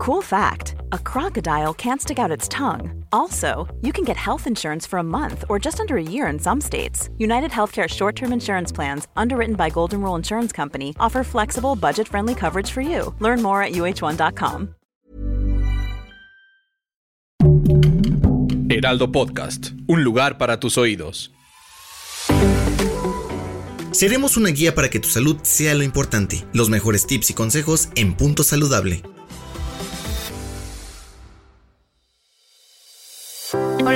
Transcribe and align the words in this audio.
Cool 0.00 0.22
fact 0.22 0.76
a 0.92 0.98
crocodile 0.98 1.74
can't 1.74 2.00
stick 2.00 2.18
out 2.18 2.30
its 2.30 2.48
tongue. 2.48 3.04
Also, 3.12 3.68
you 3.82 3.92
can 3.92 4.02
get 4.02 4.16
health 4.16 4.46
insurance 4.46 4.86
for 4.86 4.98
a 4.98 5.02
month 5.02 5.44
or 5.50 5.58
just 5.58 5.78
under 5.78 5.98
a 5.98 6.02
year 6.02 6.26
in 6.26 6.38
some 6.38 6.58
states. 6.58 7.10
United 7.18 7.50
Healthcare 7.50 7.86
short 7.86 8.16
term 8.16 8.32
insurance 8.32 8.72
plans, 8.72 9.08
underwritten 9.14 9.56
by 9.56 9.68
Golden 9.68 10.00
Rule 10.00 10.16
Insurance 10.16 10.52
Company, 10.52 10.94
offer 10.98 11.22
flexible, 11.22 11.76
budget 11.76 12.08
friendly 12.08 12.34
coverage 12.34 12.70
for 12.70 12.80
you. 12.80 13.14
Learn 13.20 13.42
more 13.42 13.62
at 13.62 13.72
uh1.com. 13.72 14.74
Heraldo 18.70 19.12
Podcast, 19.12 19.72
un 19.86 20.02
lugar 20.02 20.38
para 20.38 20.58
tus 20.60 20.78
oídos. 20.78 21.30
Seremos 23.92 24.38
una 24.38 24.48
guía 24.48 24.74
para 24.74 24.88
que 24.88 24.98
tu 24.98 25.10
salud 25.10 25.36
sea 25.42 25.74
lo 25.74 25.82
importante. 25.82 26.46
Los 26.54 26.70
mejores 26.70 27.06
tips 27.06 27.30
y 27.32 27.34
consejos 27.34 27.90
en 27.96 28.14
punto 28.14 28.44
saludable. 28.44 29.02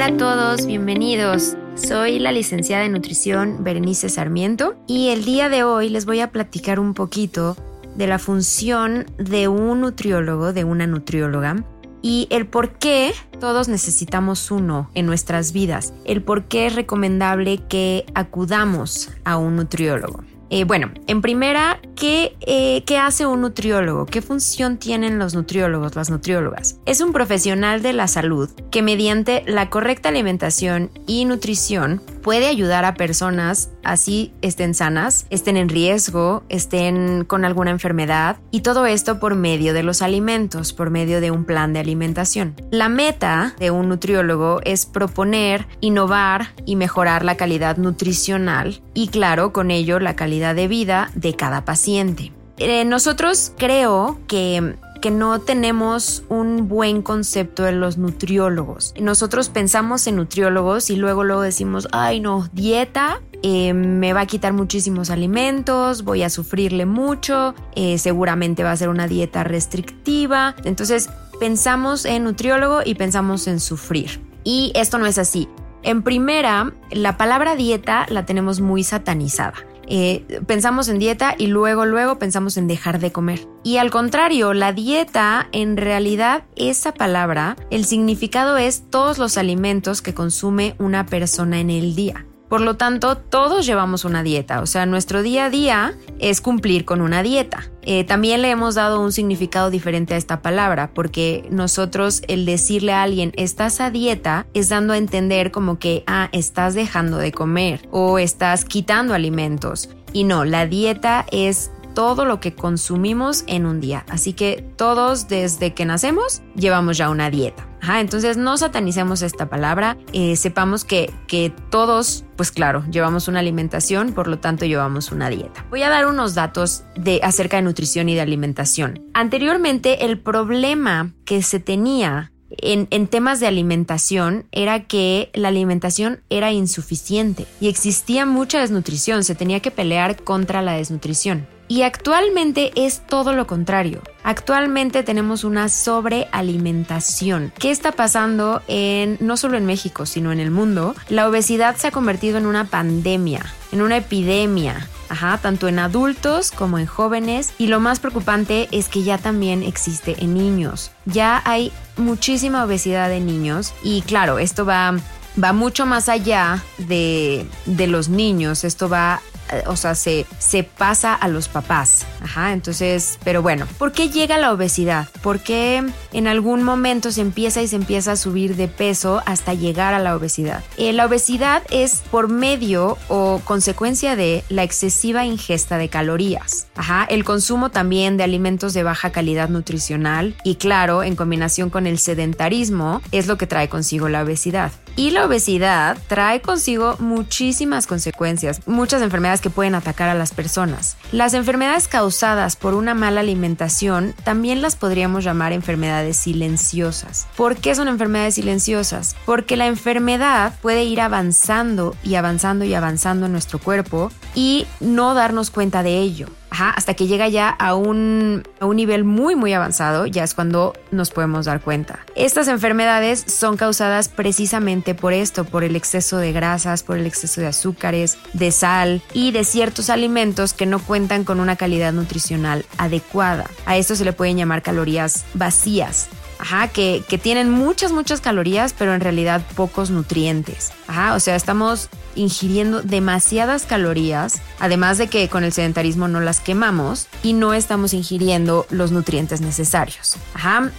Hola 0.05 0.17
a 0.17 0.19
todos, 0.19 0.67
bienvenidos. 0.67 1.57
Soy 1.77 2.19
la 2.19 2.31
licenciada 2.31 2.85
en 2.85 2.93
nutrición 2.93 3.65
Berenice 3.65 4.11
Sarmiento 4.11 4.77
y 4.87 5.09
el 5.09 5.25
día 5.25 5.49
de 5.49 5.65
hoy 5.65 5.89
les 5.89 6.05
voy 6.05 6.21
a 6.21 6.31
platicar 6.31 6.79
un 6.79 6.93
poquito 6.93 7.57
de 7.97 8.07
la 8.07 8.19
función 8.19 9.07
de 9.17 9.49
un 9.49 9.81
nutriólogo, 9.81 10.53
de 10.53 10.65
una 10.65 10.87
nutrióloga, 10.87 11.65
y 12.03 12.27
el 12.29 12.47
por 12.47 12.73
qué 12.73 13.15
todos 13.41 13.69
necesitamos 13.69 14.51
uno 14.51 14.91
en 14.93 15.07
nuestras 15.07 15.55
vidas, 15.55 15.95
el 16.05 16.23
por 16.23 16.49
qué 16.49 16.67
es 16.67 16.75
recomendable 16.75 17.63
que 17.67 18.05
acudamos 18.15 19.09
a 19.25 19.39
un 19.39 19.57
nutriólogo. 19.57 20.23
Eh, 20.57 20.63
bueno, 20.63 20.93
en 21.09 21.21
primera, 21.21 21.81
¿qué, 21.97 22.37
eh, 22.43 22.85
¿qué 22.87 22.97
hace 22.97 23.27
un 23.27 23.41
nutriólogo? 23.41 24.07
¿Qué 24.07 24.23
función 24.23 24.77
tienen 24.77 25.19
los 25.19 25.35
nutriólogos, 25.35 25.97
las 25.97 26.11
nutriólogas? 26.11 26.79
Es 26.87 27.01
un 27.01 27.13
profesional 27.13 27.83
de 27.83 27.93
la 27.93 28.07
salud 28.07 28.49
que 28.71 28.81
mediante 28.81 29.43
la 29.49 29.69
correcta 29.69 30.11
alimentación 30.11 30.93
y 31.09 31.25
nutrición 31.25 32.01
puede 32.25 32.47
ayudar 32.47 32.87
a 32.87 32.95
personas 32.95 33.71
así 33.85 34.33
estén 34.41 34.73
sanas, 34.73 35.27
estén 35.29 35.59
en 35.59 35.69
riesgo, 35.69 36.43
estén 36.49 37.25
con 37.25 37.45
alguna 37.45 37.71
enfermedad 37.71 38.39
y 38.51 38.63
todo 38.63 38.87
esto 38.87 39.21
por 39.21 39.37
medio 39.37 39.75
de 39.75 39.83
los 39.83 40.01
alimentos, 40.01 40.73
por 40.73 40.89
medio 40.89 41.21
de 41.21 41.31
un 41.31 41.45
plan 41.45 41.75
de 41.75 41.81
alimentación. 41.81 42.55
La 42.71 42.89
meta 42.89 43.55
de 43.59 43.71
un 43.71 43.91
nutriólogo 43.91 44.61
es 44.65 44.87
proponer, 44.87 45.67
innovar 45.83 46.55
y 46.65 46.77
mejorar 46.77 47.27
la 47.27 47.37
calidad 47.37 47.77
nutricional 47.77 48.81
y 48.95 49.09
claro, 49.09 49.53
con 49.53 49.71
ello 49.71 50.01
la 50.01 50.17
calidad 50.17 50.55
de 50.55 50.67
vida 50.67 51.11
de 51.15 51.37
cada 51.37 51.67
paciente. 51.67 52.33
Eh, 52.57 52.85
nosotros 52.85 53.53
creo 53.59 54.21
que 54.29 54.77
que 55.05 55.11
no 55.11 55.39
tenemos 55.39 56.25
un 56.31 56.67
buen 56.67 57.03
concepto 57.03 57.65
de 57.65 57.73
los 57.73 57.99
nutriólogos. 57.99 58.95
Nosotros 58.99 59.51
pensamos 59.51 60.07
en 60.07 60.17
nutriólogos 60.17 60.89
y 60.89 60.97
luego 60.97 61.25
luego 61.25 61.43
decimos, 61.43 61.89
ay 61.93 62.21
no, 62.21 62.49
dieta, 62.55 63.21
eh, 63.43 63.75
me 63.75 64.15
va 64.15 64.23
a 64.23 64.27
quitar 64.27 64.55
muchísimos 64.55 65.11
alimentos, 65.11 66.05
voy 66.05 66.23
a 66.23 66.31
sufrirle 66.31 66.87
mucho, 66.87 67.55
eh, 67.75 67.99
seguramente 67.99 68.63
va 68.63 68.73
a 68.73 68.77
ser 68.79 68.89
una 68.89 69.07
dieta 69.07 69.45
restrictiva. 69.45 70.57
Entonces 70.65 71.11
pensamos 71.39 72.07
en 72.07 72.25
nutriólogo 72.25 72.81
y 72.83 72.95
pensamos 72.95 73.47
en 73.47 73.61
sufrir. 73.61 74.23
Y 74.43 74.73
esto 74.75 74.97
no 74.97 75.05
es 75.05 75.19
así. 75.19 75.51
En 75.83 76.03
primera, 76.03 76.73
la 76.91 77.19
palabra 77.19 77.57
dieta 77.57 78.07
la 78.09 78.25
tenemos 78.25 78.63
muy 78.63 78.85
satanizada. 78.85 79.67
Eh, 79.89 80.41
pensamos 80.47 80.89
en 80.89 80.99
dieta 80.99 81.35
y 81.39 81.47
luego, 81.47 81.87
luego 81.87 82.19
pensamos 82.19 82.57
en 82.57 82.69
dejar 82.69 82.99
de 82.99 83.13
comer. 83.13 83.47
Y 83.63 83.79
al 83.79 83.91
contrario, 83.91 84.55
la 84.55 84.73
dieta, 84.73 85.49
en 85.53 85.77
realidad, 85.77 86.45
esa 86.57 86.93
palabra, 86.93 87.57
el 87.71 87.85
significado 87.85 88.57
es 88.57 88.91
todos 88.91 89.19
los 89.19 89.39
alimentos 89.39 90.03
que 90.03 90.15
consume 90.15 90.75
una 90.79 91.07
persona 91.07 91.61
en 91.61 91.71
el 91.71 91.95
día. 91.95 92.27
Por 92.55 92.61
lo 92.61 92.77
tanto, 92.77 93.17
todos 93.17 93.67
llevamos 93.67 94.05
una 94.05 94.23
dieta, 94.23 94.61
o 94.61 94.67
sea, 94.67 94.87
nuestro 94.87 95.25
día 95.25 95.47
a 95.47 95.51
día 95.51 95.95
es 96.21 96.41
cumplir 96.41 96.85
con 96.85 97.01
una 97.01 97.25
dieta. 97.25 97.69
Eh, 97.83 98.05
también 98.05 98.43
le 98.43 98.51
hemos 98.51 98.77
dado 98.77 99.01
un 99.01 99.11
significado 99.11 99.71
diferente 99.71 100.15
a 100.15 100.19
esta 100.19 100.41
palabra, 100.41 100.93
porque 100.95 101.49
nosotros 101.51 102.23
el 102.29 102.47
decirle 102.47 102.93
a 102.93 103.03
alguien 103.03 103.33
estás 103.35 103.81
a 103.81 103.91
dieta 103.91 104.47
es 104.55 104.69
dando 104.69 104.93
a 104.93 104.99
entender 104.99 105.51
como 105.51 105.81
que, 105.81 106.05
ah, 106.07 106.29
estás 106.31 106.75
dejando 106.75 107.19
de 107.19 107.33
comer 107.33 107.89
o 107.91 108.21
estás 108.21 108.65
quitando 108.65 109.15
alimentos. 109.15 109.89
Y 110.13 110.23
no, 110.23 110.45
la 110.45 110.69
dieta 110.69 111.27
es 111.33 111.73
todo 111.93 112.25
lo 112.25 112.39
que 112.39 112.55
consumimos 112.55 113.43
en 113.49 113.67
un 113.67 113.81
día. 113.81 114.05
Así 114.09 114.33
que 114.33 114.65
todos 114.77 115.27
desde 115.27 115.75
que 115.75 115.87
nacemos 115.87 116.41
llevamos 116.55 116.99
ya 116.99 117.11
una 117.11 117.31
dieta. 117.31 117.67
Entonces 118.01 118.37
no 118.37 118.57
satanicemos 118.57 119.23
esta 119.23 119.49
palabra, 119.49 119.97
eh, 120.13 120.37
sepamos 120.37 120.85
que, 120.85 121.13
que 121.27 121.53
todos, 121.71 122.25
pues 122.37 122.51
claro, 122.51 122.85
llevamos 122.91 123.29
una 123.29 123.41
alimentación, 123.41 124.13
por 124.13 124.29
lo 124.29 124.39
tanto 124.39 124.65
llevamos 124.65 125.13
una 125.13 125.29
dieta. 125.29 125.65
Voy 125.71 125.83
a 125.83 125.91
dar 125.91 126.07
unos 126.07 126.35
datos 126.35 126.85
de, 126.97 127.21
acerca 127.23 127.57
de 127.57 127.63
nutrición 127.63 128.09
y 128.09 128.15
de 128.15 128.21
alimentación. 128.21 129.03
Anteriormente 129.15 130.05
el 130.05 130.19
problema 130.19 131.13
que 131.25 131.43
se 131.43 131.61
tenía 131.61 132.33
en, 132.51 132.87
en, 132.91 133.09
temas 133.09 133.41
de 133.41 133.49
alimentación 133.49 134.47
era 134.53 134.85
que 134.85 135.31
la 135.35 135.49
alimentación 135.49 136.21
era 136.31 136.53
insuficiente 136.53 137.47
y 137.61 137.69
existía 137.69 138.27
mucha 138.27 138.61
desnutrición, 138.61 139.25
se 139.25 139.35
tenía 139.35 139.61
que 139.61 139.73
pelear 139.73 140.23
contra 140.23 140.63
la 140.63 140.75
desnutrición. 140.75 141.47
Y 141.67 141.83
actualmente 141.83 142.73
es 142.77 143.05
todo 143.07 143.33
lo 143.33 143.47
contrario. 143.47 144.03
Actualmente 144.25 145.03
tenemos 145.03 145.45
una 145.45 145.69
sobrealimentación. 145.69 147.53
¿Qué 147.59 147.71
está 147.71 147.93
pasando 147.93 148.63
en 148.69 149.19
no 149.21 149.37
solo 149.37 149.59
en 149.59 149.67
México, 149.67 150.07
sino 150.07 150.33
en 150.33 150.41
el 150.41 150.51
mundo? 150.51 150.97
La 151.11 151.29
obesidad 151.29 151.77
se 151.77 151.89
ha 151.89 151.91
convertido 151.91 152.39
en 152.39 152.47
una 152.47 152.65
pandemia, 152.65 153.45
en 153.71 153.83
una 153.83 153.99
epidemia. 153.99 154.89
Ajá, 155.11 155.37
tanto 155.37 155.69
en 155.69 155.79
adultos 155.79 156.51
como 156.51 156.79
en 156.79 156.87
jóvenes 156.87 157.53
y 157.59 157.67
lo 157.67 157.79
más 157.79 158.01
preocupante 158.01 158.69
es 158.73 158.89
que 158.89 159.03
ya 159.03 159.19
también 159.19 159.63
existe 159.63 160.17
en 160.25 160.33
niños. 160.33 160.91
Ya 161.05 161.43
hay 161.45 161.71
muchísima 161.99 162.65
obesidad 162.65 163.13
en 163.13 163.27
niños 163.27 163.75
y 163.83 164.01
claro, 164.01 164.39
esto 164.39 164.65
va 164.65 164.97
va 165.43 165.53
mucho 165.53 165.85
más 165.85 166.09
allá 166.09 166.63
de, 166.79 167.47
de, 167.67 167.87
los 167.87 168.09
niños, 168.09 168.65
esto 168.65 168.89
va 168.89 169.21
o 169.67 169.77
sea, 169.77 169.95
se, 169.95 170.27
se 170.39 170.65
pasa 170.65 171.15
a 171.15 171.29
los 171.29 171.49
papás. 171.49 172.07
Ajá, 172.23 172.53
entonces, 172.53 173.19
pero 173.25 173.43
bueno, 173.43 173.67
¿por 173.79 173.93
qué 173.93 174.09
llega 174.09 174.39
la 174.39 174.53
obesidad? 174.53 175.09
¿Por 175.23 175.41
qué 175.41 175.85
en 176.13 176.27
algún 176.27 176.63
momento 176.63 177.11
se 177.11 177.21
empieza 177.21 177.63
y 177.63 177.69
se 177.69 177.77
empieza 177.77 178.13
a 178.13 178.17
subir 178.17 178.57
de 178.57 178.69
peso 178.69 179.23
hasta 179.27 179.55
llegar 179.55 179.95
a 179.95 179.99
la 179.99 180.17
obesidad? 180.17 180.63
Eh, 180.77 180.93
la 180.93 181.07
obesidad 181.07 181.63
es 181.71 182.03
por 182.11 182.29
medio 182.29 182.99
o 183.09 183.41
consecuencia 183.45 184.17
de 184.17 184.45
la 184.49 184.63
excesiva 184.63 185.25
ingesta 185.25 185.79
de 185.79 185.89
calorías. 185.89 186.67
Ajá, 186.77 187.05
el 187.09 187.25
consumo 187.25 187.71
también 187.71 188.17
de 188.17 188.25
alimentos 188.25 188.75
de 188.75 188.83
baja 188.83 189.11
calidad 189.11 189.49
nutricional 189.49 190.35
y 190.45 190.57
claro, 190.57 191.03
en 191.03 191.17
combinación 191.17 191.71
con 191.71 191.87
el 191.87 191.99
sedentarismo, 191.99 193.03
es 193.13 193.27
lo 193.27 193.39
que 193.39 193.47
trae 193.47 193.69
consigo 193.69 194.09
la 194.09 194.23
obesidad. 194.23 194.73
Y 194.97 195.11
la 195.11 195.27
obesidad 195.27 195.99
trae 196.07 196.41
consigo 196.41 196.97
muchísimas 197.01 197.87
consecuencias, 197.89 198.61
muchas 198.67 199.03
enfermedades 199.03 199.41
que 199.41 199.51
pueden 199.51 199.75
atacar 199.75 200.09
a 200.09 200.15
las 200.15 200.33
personas. 200.33 200.97
Las 201.11 201.35
enfermedades 201.35 201.89
causadas 201.89 202.55
por 202.55 202.75
una 202.75 202.95
mala 202.95 203.21
alimentación 203.21 204.15
también 204.23 204.63
las 204.63 204.77
podríamos 204.77 205.25
llamar 205.25 205.53
enfermedades 205.53 206.17
silenciosas. 206.17 207.27
¿Por 207.37 207.57
qué 207.57 207.75
son 207.75 207.89
enfermedades 207.89 208.37
silenciosas? 208.37 209.17
Porque 209.27 209.57
la 209.57 209.67
enfermedad 209.67 210.55
puede 210.63 210.85
ir 210.85 211.01
avanzando 211.01 211.97
y 212.05 212.15
avanzando 212.15 212.65
y 212.65 212.75
avanzando 212.75 213.27
en 213.27 213.33
nuestro 213.33 213.59
cuerpo 213.59 214.13
y 214.35 214.67
no 214.79 215.15
darnos 215.15 215.51
cuenta 215.51 215.83
de 215.83 215.99
ello 215.99 216.29
hasta 216.61 216.95
que 216.95 217.07
llega 217.07 217.29
ya 217.29 217.49
a 217.49 217.75
un, 217.75 218.43
a 218.61 218.67
un 218.67 218.77
nivel 218.77 219.05
muy 219.05 219.37
muy 219.37 219.53
avanzado, 219.53 220.07
ya 220.07 220.25
es 220.25 220.35
cuando 220.35 220.75
nos 220.91 221.11
podemos 221.11 221.47
dar 221.47 221.61
cuenta. 221.61 222.01
Estas 222.15 222.49
enfermedades 222.49 223.25
son 223.27 223.57
causadas 223.57 224.09
precisamente 224.09 224.95
por 224.95 225.13
esto, 225.13 225.45
por 225.45 225.65
el 225.65 225.77
exceso 225.77 226.19
de 226.19 226.33
grasas, 226.33 226.83
por 226.83 226.99
el 226.99 227.07
exceso 227.07 227.41
de 227.41 227.49
azúcares, 227.49 228.19
de 228.33 228.51
sal 228.51 229.03
y 229.13 229.33
de 229.33 229.45
ciertos 229.45 229.91
alimentos 229.91 230.53
que 230.53 230.67
no 230.67 230.79
cuentan 230.79 231.25
con 231.25 231.41
una 231.41 231.57
calidad 231.57 231.93
nutricional 231.93 232.65
adecuada. 232.79 233.51
A 233.67 233.77
esto 233.77 233.97
se 233.97 234.05
le 234.05 234.13
pueden 234.13 234.37
llamar 234.37 234.63
calorías 234.63 235.25
vacías. 235.35 236.09
Ajá, 236.39 236.69
que, 236.69 237.03
que 237.09 237.17
tienen 237.17 237.49
muchas, 237.49 237.93
muchas 237.93 238.21
calorías, 238.21 238.75
pero 238.77 238.93
en 238.93 239.01
realidad 239.01 239.43
pocos 239.55 239.91
nutrientes. 239.91 240.73
O 240.89 241.21
sea, 241.21 241.37
estamos 241.37 241.89
ingiriendo 242.17 242.83
demasiadas 242.83 243.65
calorías, 243.65 244.41
además 244.61 244.99
de 244.99 245.09
que 245.09 245.29
con 245.29 245.45
el 245.45 245.53
sedentarismo 245.53 246.09
no 246.09 246.21
las 246.21 246.41
quemamos 246.41 247.09
y 247.23 247.33
no 247.33 247.55
estamos 247.55 247.95
ingiriendo 247.95 248.67
los 248.71 248.93
nutrientes 248.93 249.41
necesarios. 249.41 250.17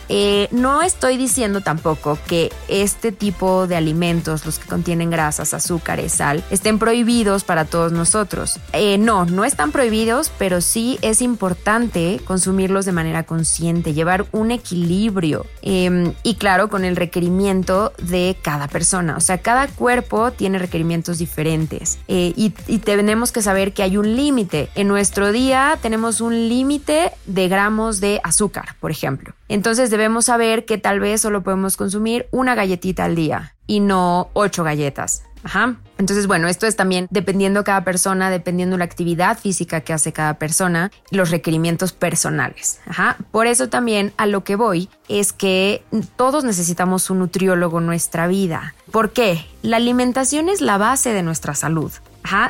Eh, 0.10 0.48
no 0.52 0.82
estoy 0.82 1.18
diciendo 1.18 1.62
tampoco 1.62 2.18
que 2.28 2.52
este 2.68 3.12
tipo 3.12 3.68
de 3.68 3.76
alimentos, 3.76 4.46
los 4.46 4.60
que 4.60 4.68
contienen 4.68 5.10
grasas, 5.10 5.54
azúcares, 5.54 6.14
sal, 6.14 6.44
estén 6.50 6.80
prohibidos 6.80 7.44
para 7.44 7.66
todos 7.66 7.92
nosotros. 7.92 8.60
Eh, 8.74 8.98
no, 8.98 9.26
no 9.26 9.44
están 9.44 9.72
prohibidos, 9.72 10.32
pero 10.38 10.62
sí 10.62 11.00
es 11.02 11.22
importante 11.22 12.22
consumirlos 12.26 12.86
de 12.86 12.92
manera 12.92 13.24
consciente, 13.24 13.94
llevar 13.94 14.26
un 14.32 14.52
equilibrio 14.52 15.46
em, 15.62 16.14
y 16.24 16.36
claro, 16.36 16.70
con 16.70 16.86
el 16.86 16.96
requerimiento 16.96 17.94
de 17.98 18.38
cada 18.42 18.68
persona. 18.68 19.18
O 19.18 19.20
sea, 19.20 19.40
cada 19.40 19.68
cuerpo 19.68 19.95
tiene 20.38 20.60
requerimientos 20.60 21.18
diferentes 21.18 22.00
eh, 22.08 22.34
y, 22.36 22.54
y 22.68 22.80
tenemos 22.80 23.32
que 23.32 23.42
saber 23.42 23.74
que 23.74 23.84
hay 23.84 23.98
un 23.98 24.16
límite. 24.16 24.70
En 24.76 24.88
nuestro 24.88 25.32
día 25.32 25.78
tenemos 25.82 26.22
un 26.22 26.50
límite 26.50 27.12
de 27.26 27.48
gramos 27.48 28.00
de 28.00 28.20
azúcar, 28.24 28.76
por 28.80 28.92
ejemplo. 28.92 29.34
Entonces 29.48 29.90
debemos 29.90 30.26
saber 30.26 30.66
que 30.66 30.78
tal 30.78 31.00
vez 31.00 31.22
solo 31.22 31.44
podemos 31.44 31.78
consumir 31.78 32.28
una 32.32 32.56
galletita 32.56 33.06
al 33.06 33.16
día 33.16 33.56
y 33.68 33.80
no 33.80 34.30
ocho 34.34 34.64
galletas. 34.64 35.24
Ajá. 35.46 35.76
Entonces, 36.00 36.26
bueno, 36.26 36.48
esto 36.48 36.66
es 36.66 36.76
también 36.76 37.08
dependiendo 37.12 37.64
cada 37.64 37.84
persona, 37.84 38.32
dependiendo 38.32 38.78
la 38.78 38.84
actividad 38.84 39.38
física 39.38 39.82
que 39.82 39.94
hace 39.94 40.12
cada 40.12 40.34
persona, 40.34 40.92
los 41.12 41.30
requerimientos 41.30 41.94
personales. 41.94 42.82
Ajá. 42.88 43.16
Por 43.32 43.46
eso 43.46 43.70
también 43.70 44.12
a 44.18 44.26
lo 44.26 44.44
que 44.44 44.56
voy 44.56 44.90
es 45.08 45.34
que 45.34 45.84
todos 46.16 46.44
necesitamos 46.44 47.12
un 47.12 47.20
nutriólogo 47.20 47.78
en 47.78 47.86
nuestra 47.86 48.28
vida. 48.28 48.74
¿Por 48.92 49.14
qué? 49.14 49.46
La 49.62 49.78
alimentación 49.78 50.50
es 50.50 50.62
la 50.62 50.80
base 50.80 51.14
de 51.14 51.22
nuestra 51.22 51.54
salud. 51.54 51.92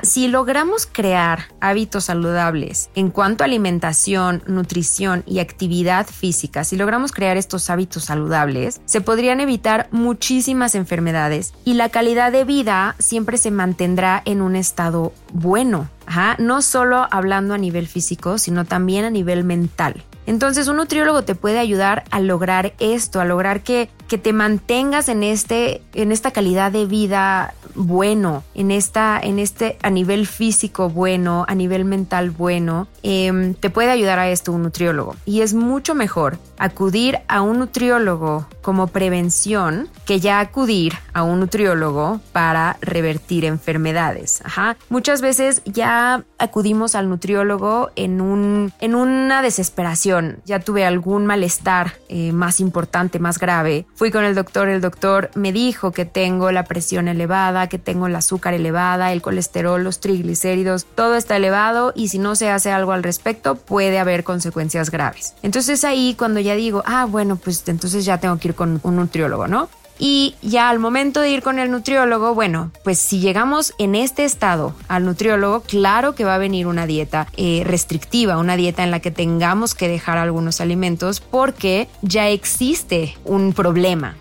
Si 0.03 0.27
logramos 0.27 0.87
crear 0.89 1.45
hábitos 1.59 2.05
saludables 2.05 2.89
en 2.95 3.09
cuanto 3.09 3.43
a 3.43 3.45
alimentación, 3.45 4.41
nutrición 4.47 5.23
y 5.25 5.39
actividad 5.39 6.07
física, 6.07 6.63
si 6.63 6.77
logramos 6.77 7.11
crear 7.11 7.37
estos 7.37 7.69
hábitos 7.69 8.05
saludables, 8.05 8.81
se 8.85 9.01
podrían 9.01 9.41
evitar 9.41 9.87
muchísimas 9.91 10.75
enfermedades 10.75 11.53
y 11.65 11.73
la 11.73 11.89
calidad 11.89 12.31
de 12.31 12.45
vida 12.45 12.95
siempre 12.99 13.37
se 13.37 13.51
mantendrá 13.51 14.21
en 14.25 14.41
un 14.41 14.55
estado 14.55 15.13
bueno. 15.33 15.89
No 16.37 16.61
solo 16.61 17.07
hablando 17.11 17.53
a 17.53 17.57
nivel 17.57 17.87
físico, 17.87 18.37
sino 18.37 18.65
también 18.65 19.05
a 19.05 19.09
nivel 19.09 19.43
mental. 19.43 20.03
Entonces 20.25 20.67
un 20.67 20.77
nutriólogo 20.77 21.23
te 21.23 21.35
puede 21.35 21.59
ayudar 21.59 22.03
a 22.11 22.19
lograr 22.19 22.73
esto, 22.79 23.19
a 23.19 23.25
lograr 23.25 23.61
que, 23.61 23.89
que 24.07 24.17
te 24.17 24.33
mantengas 24.33 25.09
en, 25.09 25.23
este, 25.23 25.81
en 25.93 26.11
esta 26.11 26.31
calidad 26.31 26.71
de 26.71 26.85
vida 26.85 27.53
bueno, 27.75 28.43
en, 28.53 28.71
esta, 28.71 29.19
en 29.21 29.37
este 29.37 29.77
a 29.83 29.89
nivel 29.89 30.27
físico 30.27 30.89
bueno, 30.89 31.45
a 31.47 31.55
nivel 31.55 31.85
mental 31.85 32.31
bueno, 32.31 32.87
em, 33.03 33.53
te 33.53 33.69
puede 33.69 33.91
ayudar 33.91 34.17
a 34.19 34.29
esto 34.29 34.51
un 34.51 34.63
nutriólogo. 34.63 35.15
Y 35.25 35.41
es 35.41 35.53
mucho 35.53 35.93
mejor 35.93 36.39
acudir 36.57 37.19
a 37.27 37.41
un 37.41 37.59
nutriólogo 37.59 38.47
como 38.61 38.87
prevención 38.87 39.89
que 40.05 40.19
ya 40.19 40.39
acudir 40.39 40.93
a 41.13 41.23
un 41.23 41.39
nutriólogo 41.39 42.21
para 42.31 42.77
revertir 42.81 43.45
enfermedades. 43.45 44.41
Ajá. 44.45 44.77
Muchas 44.89 45.21
veces 45.21 45.61
ya 45.65 46.23
acudimos 46.37 46.95
al 46.95 47.09
nutriólogo 47.09 47.91
en, 47.95 48.21
un, 48.21 48.73
en 48.79 48.95
una 48.95 49.41
desesperación. 49.41 50.14
Ya 50.45 50.59
tuve 50.59 50.85
algún 50.85 51.25
malestar 51.25 51.93
eh, 52.09 52.31
más 52.31 52.59
importante, 52.59 53.19
más 53.19 53.39
grave. 53.39 53.85
Fui 53.95 54.11
con 54.11 54.23
el 54.23 54.35
doctor, 54.35 54.69
el 54.69 54.81
doctor 54.81 55.29
me 55.35 55.51
dijo 55.51 55.91
que 55.91 56.05
tengo 56.05 56.51
la 56.51 56.63
presión 56.63 57.07
elevada, 57.07 57.67
que 57.67 57.79
tengo 57.79 58.07
el 58.07 58.15
azúcar 58.15 58.53
elevada, 58.53 59.11
el 59.11 59.21
colesterol, 59.21 59.83
los 59.83 59.99
triglicéridos, 59.99 60.85
todo 60.85 61.15
está 61.15 61.37
elevado 61.37 61.93
y 61.95 62.09
si 62.09 62.19
no 62.19 62.35
se 62.35 62.49
hace 62.49 62.71
algo 62.71 62.91
al 62.91 63.03
respecto 63.03 63.55
puede 63.55 63.99
haber 63.99 64.23
consecuencias 64.23 64.89
graves. 64.89 65.35
Entonces 65.43 65.83
ahí 65.83 66.15
cuando 66.17 66.39
ya 66.39 66.55
digo, 66.55 66.83
ah, 66.85 67.05
bueno, 67.05 67.35
pues 67.35 67.63
entonces 67.67 68.05
ya 68.05 68.19
tengo 68.19 68.37
que 68.37 68.49
ir 68.49 68.55
con 68.55 68.79
un 68.83 68.95
nutriólogo, 68.95 69.47
¿no? 69.47 69.69
Y 69.97 70.35
ya 70.41 70.69
al 70.69 70.79
momento 70.79 71.21
de 71.21 71.29
ir 71.29 71.41
con 71.41 71.59
el 71.59 71.71
nutriólogo, 71.71 72.33
bueno, 72.33 72.71
pues 72.83 72.99
si 72.99 73.19
llegamos 73.19 73.73
en 73.77 73.95
este 73.95 74.25
estado 74.25 74.73
al 74.87 75.05
nutriólogo, 75.05 75.61
claro 75.61 76.15
que 76.15 76.25
va 76.25 76.35
a 76.35 76.39
venir 76.39 76.67
una 76.67 76.85
dieta 76.85 77.27
eh, 77.37 77.63
restrictiva, 77.65 78.37
una 78.37 78.55
dieta 78.57 78.83
en 78.83 78.91
la 78.91 78.99
que 78.99 79.11
tengamos 79.11 79.73
que 79.73 79.87
dejar 79.87 80.17
algunos 80.17 80.59
alimentos 80.61 81.21
porque 81.21 81.87
ya 82.01 82.29
existe 82.29 83.17
un 83.23 83.53
problema. 83.53 84.15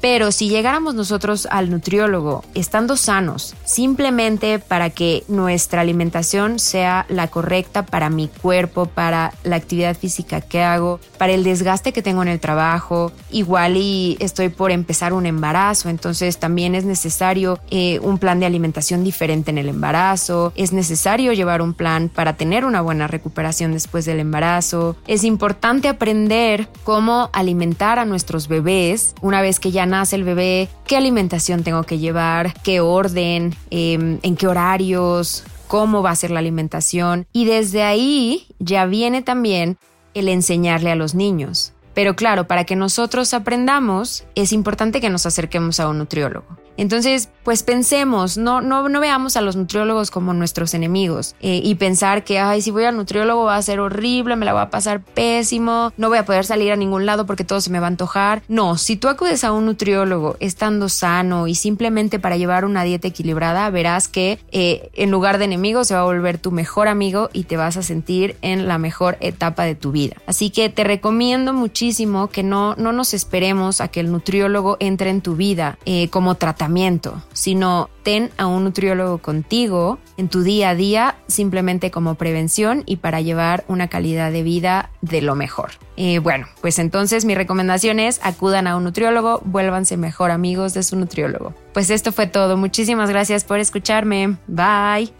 Pero 0.00 0.32
si 0.32 0.48
llegáramos 0.48 0.94
nosotros 0.94 1.46
al 1.50 1.70
nutriólogo 1.70 2.44
estando 2.54 2.96
sanos, 2.96 3.54
simplemente 3.64 4.58
para 4.58 4.90
que 4.90 5.24
nuestra 5.28 5.82
alimentación 5.82 6.58
sea 6.58 7.06
la 7.08 7.28
correcta 7.28 7.84
para 7.84 8.10
mi 8.10 8.28
cuerpo, 8.28 8.86
para 8.86 9.32
la 9.44 9.56
actividad 9.56 9.96
física 9.96 10.40
que 10.40 10.62
hago, 10.62 11.00
para 11.18 11.32
el 11.32 11.44
desgaste 11.44 11.92
que 11.92 12.02
tengo 12.02 12.22
en 12.22 12.28
el 12.28 12.40
trabajo, 12.40 13.12
igual 13.30 13.76
y 13.76 14.16
estoy 14.20 14.48
por 14.48 14.70
empezar 14.70 15.01
un 15.10 15.24
embarazo, 15.24 15.88
entonces 15.88 16.38
también 16.38 16.74
es 16.74 16.84
necesario 16.84 17.58
eh, 17.70 17.98
un 18.00 18.18
plan 18.18 18.40
de 18.40 18.46
alimentación 18.46 19.04
diferente 19.04 19.50
en 19.50 19.56
el 19.56 19.70
embarazo, 19.70 20.52
es 20.54 20.72
necesario 20.72 21.32
llevar 21.32 21.62
un 21.62 21.72
plan 21.72 22.10
para 22.10 22.36
tener 22.36 22.66
una 22.66 22.82
buena 22.82 23.06
recuperación 23.06 23.72
después 23.72 24.04
del 24.04 24.20
embarazo, 24.20 24.96
es 25.06 25.24
importante 25.24 25.88
aprender 25.88 26.68
cómo 26.84 27.30
alimentar 27.32 27.98
a 27.98 28.04
nuestros 28.04 28.48
bebés 28.48 29.14
una 29.22 29.40
vez 29.40 29.58
que 29.58 29.70
ya 29.70 29.86
nace 29.86 30.16
el 30.16 30.24
bebé, 30.24 30.68
qué 30.86 30.96
alimentación 30.96 31.62
tengo 31.62 31.84
que 31.84 31.98
llevar, 31.98 32.52
qué 32.62 32.80
orden, 32.80 33.54
em, 33.70 34.18
en 34.22 34.36
qué 34.36 34.46
horarios, 34.46 35.44
cómo 35.68 36.02
va 36.02 36.10
a 36.10 36.16
ser 36.16 36.30
la 36.30 36.40
alimentación. 36.40 37.26
Y 37.32 37.46
desde 37.46 37.82
ahí 37.82 38.46
ya 38.58 38.84
viene 38.84 39.22
también 39.22 39.78
el 40.12 40.28
enseñarle 40.28 40.90
a 40.90 40.96
los 40.96 41.14
niños. 41.14 41.72
Pero 41.94 42.16
claro, 42.16 42.46
para 42.46 42.64
que 42.64 42.76
nosotros 42.76 43.34
aprendamos, 43.34 44.24
es 44.34 44.52
importante 44.52 45.00
que 45.00 45.10
nos 45.10 45.26
acerquemos 45.26 45.80
a 45.80 45.88
un 45.88 45.98
nutriólogo. 45.98 46.46
Entonces, 46.76 47.28
pues 47.44 47.62
pensemos, 47.62 48.38
no, 48.38 48.60
no, 48.60 48.88
no 48.88 49.00
veamos 49.00 49.36
a 49.36 49.40
los 49.40 49.56
nutriólogos 49.56 50.10
como 50.10 50.32
nuestros 50.32 50.74
enemigos 50.74 51.34
eh, 51.40 51.60
y 51.62 51.74
pensar 51.74 52.24
que, 52.24 52.38
ay, 52.38 52.62
si 52.62 52.70
voy 52.70 52.84
al 52.84 52.96
nutriólogo 52.96 53.44
va 53.44 53.56
a 53.56 53.62
ser 53.62 53.80
horrible, 53.80 54.36
me 54.36 54.46
la 54.46 54.52
voy 54.52 54.62
a 54.62 54.70
pasar 54.70 55.02
pésimo, 55.02 55.92
no 55.96 56.08
voy 56.08 56.18
a 56.18 56.24
poder 56.24 56.44
salir 56.44 56.72
a 56.72 56.76
ningún 56.76 57.06
lado 57.06 57.26
porque 57.26 57.44
todo 57.44 57.60
se 57.60 57.70
me 57.70 57.80
va 57.80 57.86
a 57.86 57.88
antojar. 57.88 58.42
No, 58.48 58.78
si 58.78 58.96
tú 58.96 59.08
acudes 59.08 59.44
a 59.44 59.52
un 59.52 59.66
nutriólogo 59.66 60.36
estando 60.40 60.88
sano 60.88 61.48
y 61.48 61.54
simplemente 61.54 62.18
para 62.18 62.36
llevar 62.36 62.64
una 62.64 62.84
dieta 62.84 63.08
equilibrada, 63.08 63.68
verás 63.70 64.08
que 64.08 64.38
eh, 64.52 64.90
en 64.94 65.10
lugar 65.10 65.38
de 65.38 65.46
enemigo 65.46 65.84
se 65.84 65.94
va 65.94 66.00
a 66.00 66.04
volver 66.04 66.38
tu 66.38 66.52
mejor 66.52 66.88
amigo 66.88 67.30
y 67.32 67.44
te 67.44 67.56
vas 67.56 67.76
a 67.76 67.82
sentir 67.82 68.36
en 68.42 68.68
la 68.68 68.78
mejor 68.78 69.16
etapa 69.20 69.64
de 69.64 69.74
tu 69.74 69.90
vida. 69.90 70.16
Así 70.26 70.50
que 70.50 70.68
te 70.68 70.84
recomiendo 70.84 71.52
muchísimo 71.52 72.28
que 72.28 72.42
no, 72.42 72.74
no 72.76 72.92
nos 72.92 73.14
esperemos 73.14 73.80
a 73.80 73.88
que 73.88 74.00
el 74.00 74.12
nutriólogo 74.12 74.76
entre 74.80 75.10
en 75.10 75.20
tu 75.20 75.36
vida 75.36 75.78
eh, 75.84 76.08
como 76.08 76.36
tratamiento 76.36 77.22
sino 77.32 77.90
ten 78.02 78.30
a 78.36 78.46
un 78.46 78.64
nutriólogo 78.64 79.18
contigo 79.18 79.98
en 80.16 80.28
tu 80.28 80.42
día 80.42 80.70
a 80.70 80.74
día 80.74 81.16
simplemente 81.28 81.90
como 81.90 82.14
prevención 82.14 82.82
y 82.86 82.96
para 82.96 83.20
llevar 83.20 83.64
una 83.68 83.88
calidad 83.88 84.32
de 84.32 84.42
vida 84.42 84.90
de 85.00 85.22
lo 85.22 85.34
mejor. 85.34 85.70
Eh, 85.96 86.18
bueno, 86.18 86.46
pues 86.60 86.78
entonces 86.78 87.24
mi 87.24 87.34
recomendación 87.34 88.00
es 88.00 88.20
acudan 88.22 88.66
a 88.66 88.76
un 88.76 88.84
nutriólogo, 88.84 89.40
vuélvanse 89.44 89.96
mejor 89.96 90.30
amigos 90.30 90.74
de 90.74 90.82
su 90.82 90.96
nutriólogo. 90.96 91.54
Pues 91.72 91.90
esto 91.90 92.12
fue 92.12 92.26
todo, 92.26 92.56
muchísimas 92.56 93.08
gracias 93.08 93.44
por 93.44 93.58
escucharme, 93.58 94.36
bye. 94.46 95.12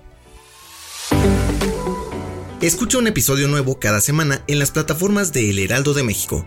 Escucha 2.61 2.99
un 2.99 3.09
episodio 3.09 3.49
nuevo 3.49 3.81
cada 3.81 4.00
semana 4.00 4.42
en 4.47 4.61
las 4.61 4.71
plataformas 4.71 5.33
de 5.33 5.50
El 5.50 5.59
Heraldo 5.59 5.95
de 5.95 6.04
México 6.04 6.47